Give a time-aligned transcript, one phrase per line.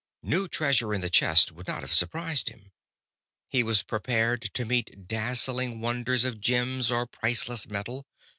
[0.23, 2.71] New treasure in the chest would not have surprised him.
[3.49, 8.07] He was prepared to meet dazzling wonders of gems or priceless metal.